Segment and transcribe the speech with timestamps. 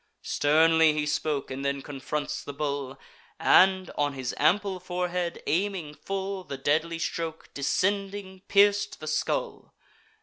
[0.23, 2.97] Sternly he spoke, and then confronts the bull;
[3.39, 9.75] And, on his ample forehead aiming full, The deadly stroke, descending, pierc'd the skull.